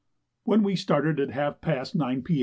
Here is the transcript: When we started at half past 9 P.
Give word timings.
When 0.45 0.63
we 0.63 0.75
started 0.75 1.19
at 1.19 1.29
half 1.29 1.61
past 1.61 1.93
9 1.93 2.23
P. 2.23 2.39